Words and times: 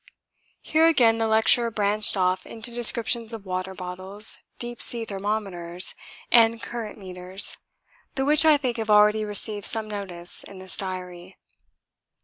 Here 0.63 0.87
again 0.87 1.19
the 1.19 1.27
lecturer 1.27 1.69
branched 1.69 2.17
off 2.17 2.47
into 2.47 2.71
descriptions 2.73 3.35
of 3.35 3.45
water 3.45 3.75
bottles, 3.75 4.39
deep 4.57 4.81
sea 4.81 5.05
thermometers, 5.05 5.93
and 6.31 6.59
current 6.59 6.97
meters, 6.97 7.57
the 8.15 8.25
which 8.25 8.43
I 8.43 8.57
think 8.57 8.77
have 8.77 8.89
already 8.89 9.23
received 9.23 9.67
some 9.67 9.87
notice 9.87 10.43
in 10.43 10.57
this 10.57 10.75
diary. 10.75 11.37